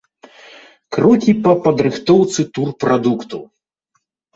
Крокі 0.97 1.31
па 1.45 1.53
падрыхтоўцы 1.67 2.49
турпрадукту. 2.59 3.37